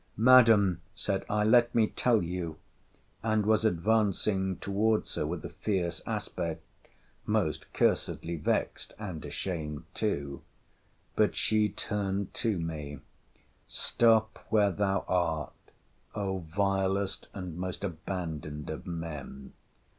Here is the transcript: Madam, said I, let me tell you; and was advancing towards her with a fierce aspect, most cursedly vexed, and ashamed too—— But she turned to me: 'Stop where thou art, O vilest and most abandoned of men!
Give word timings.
Madam, 0.17 0.81
said 0.95 1.23
I, 1.29 1.43
let 1.43 1.75
me 1.75 1.85
tell 1.89 2.23
you; 2.23 2.57
and 3.21 3.45
was 3.45 3.63
advancing 3.63 4.57
towards 4.57 5.13
her 5.13 5.27
with 5.27 5.45
a 5.45 5.49
fierce 5.49 6.01
aspect, 6.07 6.63
most 7.27 7.71
cursedly 7.71 8.35
vexed, 8.35 8.95
and 8.97 9.23
ashamed 9.23 9.83
too—— 9.93 10.41
But 11.15 11.35
she 11.35 11.69
turned 11.69 12.33
to 12.33 12.57
me: 12.57 13.01
'Stop 13.67 14.43
where 14.49 14.71
thou 14.71 15.05
art, 15.07 15.53
O 16.15 16.39
vilest 16.51 17.27
and 17.35 17.55
most 17.55 17.83
abandoned 17.83 18.71
of 18.71 18.87
men! 18.87 19.53